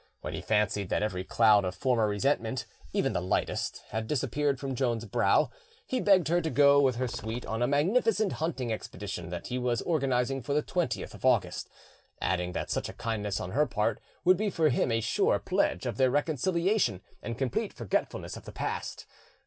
When 0.21 0.33
he 0.33 0.41
fancied 0.41 0.89
that 0.89 1.03
every 1.03 1.23
cloud 1.23 1.63
of 1.63 1.75
former 1.75 2.07
resentment, 2.07 2.65
even 2.91 3.13
the 3.13 3.21
lightest, 3.21 3.83
had 3.89 4.07
disappeared 4.07 4.59
from 4.59 4.73
Joan's 4.73 5.05
brow, 5.05 5.51
he 5.85 6.01
begged 6.01 6.27
her 6.29 6.41
to 6.41 6.49
go 6.49 6.81
with 6.81 6.95
her 6.95 7.07
suite 7.07 7.45
on 7.45 7.61
a 7.61 7.67
magnificent 7.67 8.31
hunting 8.41 8.73
expedition 8.73 9.29
that 9.29 9.45
he 9.49 9.59
was 9.59 9.83
organising 9.83 10.41
for 10.41 10.55
the 10.55 10.63
20th 10.63 11.13
of 11.13 11.23
August, 11.23 11.69
adding 12.19 12.53
that 12.53 12.71
such 12.71 12.89
a 12.89 12.93
kindness 12.93 13.39
on 13.39 13.51
her 13.51 13.67
part 13.67 13.99
would 14.25 14.37
be 14.37 14.49
for 14.49 14.69
him 14.69 14.91
a 14.91 15.01
sure 15.01 15.37
pledge 15.37 15.85
of 15.85 15.97
their 15.97 16.09
reconciliation 16.09 17.01
and 17.21 17.37
complete 17.37 17.71
forgetfulness 17.71 18.35
of 18.35 18.45
the 18.45 18.51
past. 18.51 19.05